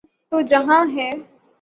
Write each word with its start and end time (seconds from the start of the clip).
تو 0.31 0.41
جہان 0.49 0.85
ہے۔ 0.97 1.09